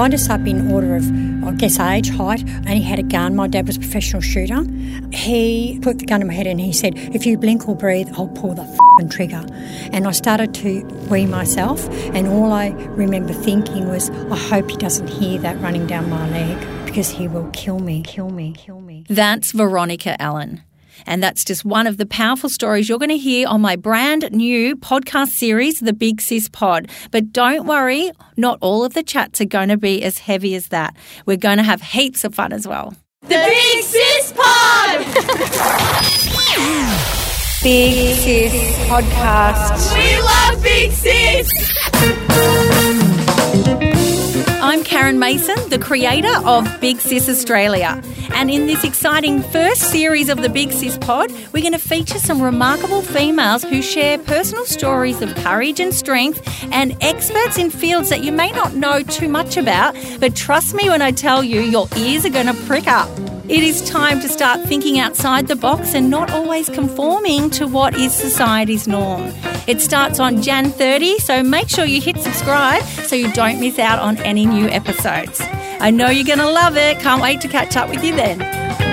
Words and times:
lined 0.00 0.14
us 0.14 0.30
up 0.30 0.46
in 0.46 0.72
order 0.72 0.96
of, 0.96 1.04
I 1.44 1.52
guess, 1.52 1.78
age, 1.78 2.08
height, 2.08 2.40
and 2.40 2.70
he 2.70 2.82
had 2.82 2.98
a 2.98 3.02
gun. 3.02 3.36
My 3.36 3.46
dad 3.46 3.66
was 3.66 3.76
a 3.76 3.80
professional 3.80 4.22
shooter. 4.22 4.64
He 5.12 5.78
put 5.82 5.98
the 5.98 6.06
gun 6.06 6.22
in 6.22 6.26
my 6.26 6.32
head 6.32 6.46
and 6.46 6.58
he 6.58 6.72
said, 6.72 6.94
If 7.14 7.26
you 7.26 7.36
blink 7.36 7.68
or 7.68 7.76
breathe, 7.76 8.08
I'll 8.14 8.28
pull 8.28 8.54
the 8.54 8.64
trigger. 9.10 9.44
And 9.92 10.06
I 10.06 10.12
started 10.12 10.54
to 10.54 10.84
wee 11.10 11.26
myself, 11.26 11.86
and 12.14 12.28
all 12.28 12.50
I 12.50 12.68
remember 12.96 13.34
thinking 13.34 13.88
was, 13.90 14.08
I 14.08 14.38
hope 14.38 14.70
he 14.70 14.78
doesn't 14.78 15.08
hear 15.08 15.38
that 15.40 15.60
running 15.60 15.86
down 15.86 16.08
my 16.08 16.26
leg 16.30 16.86
because 16.86 17.10
he 17.10 17.28
will 17.28 17.50
kill 17.50 17.78
me, 17.78 18.00
kill 18.00 18.30
me, 18.30 18.54
kill 18.56 18.80
me. 18.80 19.04
That's 19.06 19.52
Veronica 19.52 20.20
Allen. 20.20 20.62
And 21.06 21.22
that's 21.22 21.44
just 21.44 21.64
one 21.64 21.86
of 21.86 21.96
the 21.96 22.06
powerful 22.06 22.48
stories 22.48 22.88
you're 22.88 22.98
going 22.98 23.10
to 23.10 23.18
hear 23.18 23.48
on 23.48 23.60
my 23.60 23.76
brand 23.76 24.30
new 24.32 24.76
podcast 24.76 25.28
series, 25.28 25.80
The 25.80 25.92
Big 25.92 26.20
Sis 26.20 26.48
Pod. 26.48 26.88
But 27.10 27.32
don't 27.32 27.66
worry, 27.66 28.10
not 28.36 28.58
all 28.60 28.84
of 28.84 28.94
the 28.94 29.02
chats 29.02 29.40
are 29.40 29.46
going 29.46 29.68
to 29.68 29.76
be 29.76 30.02
as 30.02 30.18
heavy 30.18 30.54
as 30.54 30.68
that. 30.68 30.96
We're 31.26 31.36
going 31.36 31.58
to 31.58 31.62
have 31.62 31.82
heaps 31.82 32.24
of 32.24 32.34
fun 32.34 32.52
as 32.52 32.66
well. 32.66 32.94
The 33.22 33.28
Big 33.28 33.84
Sis 33.84 34.32
Pod! 34.32 35.04
Big 37.62 38.16
Sis 38.16 38.52
Podcast. 38.88 39.94
We 39.94 40.20
love 40.22 40.62
Big 40.62 40.90
Sis! 40.92 41.79
I'm 44.70 44.84
Karen 44.84 45.18
Mason, 45.18 45.56
the 45.68 45.80
creator 45.80 46.32
of 46.44 46.64
Big 46.80 47.00
Sis 47.00 47.28
Australia. 47.28 48.00
And 48.34 48.48
in 48.48 48.68
this 48.68 48.84
exciting 48.84 49.42
first 49.42 49.80
series 49.90 50.28
of 50.28 50.42
the 50.42 50.48
Big 50.48 50.70
Sis 50.70 50.96
Pod, 50.96 51.32
we're 51.52 51.62
going 51.62 51.72
to 51.72 51.78
feature 51.80 52.20
some 52.20 52.40
remarkable 52.40 53.02
females 53.02 53.64
who 53.64 53.82
share 53.82 54.16
personal 54.16 54.64
stories 54.64 55.22
of 55.22 55.34
courage 55.34 55.80
and 55.80 55.92
strength 55.92 56.40
and 56.70 56.96
experts 57.00 57.58
in 57.58 57.70
fields 57.70 58.10
that 58.10 58.22
you 58.22 58.30
may 58.30 58.52
not 58.52 58.72
know 58.74 59.02
too 59.02 59.28
much 59.28 59.56
about. 59.56 59.96
But 60.20 60.36
trust 60.36 60.72
me 60.72 60.88
when 60.88 61.02
I 61.02 61.10
tell 61.10 61.42
you, 61.42 61.62
your 61.62 61.88
ears 61.96 62.24
are 62.24 62.30
going 62.30 62.46
to 62.46 62.54
prick 62.66 62.86
up. 62.86 63.10
It 63.48 63.64
is 63.64 63.90
time 63.90 64.20
to 64.20 64.28
start 64.28 64.60
thinking 64.68 65.00
outside 65.00 65.48
the 65.48 65.56
box 65.56 65.94
and 65.96 66.10
not 66.10 66.30
always 66.30 66.68
conforming 66.68 67.50
to 67.50 67.66
what 67.66 67.96
is 67.96 68.14
society's 68.14 68.86
norm. 68.86 69.32
It 69.70 69.80
starts 69.80 70.18
on 70.18 70.42
Jan 70.42 70.72
30, 70.72 71.20
so 71.20 71.44
make 71.44 71.68
sure 71.68 71.84
you 71.84 72.00
hit 72.00 72.18
subscribe 72.18 72.82
so 73.06 73.14
you 73.14 73.32
don't 73.32 73.60
miss 73.60 73.78
out 73.78 74.00
on 74.00 74.18
any 74.18 74.44
new 74.44 74.66
episodes. 74.66 75.40
I 75.78 75.92
know 75.92 76.08
you're 76.10 76.26
going 76.26 76.40
to 76.40 76.50
love 76.50 76.76
it. 76.76 76.98
Can't 76.98 77.22
wait 77.22 77.40
to 77.42 77.48
catch 77.48 77.76
up 77.76 77.88
with 77.88 78.02
you 78.02 78.16
then. 78.16 78.89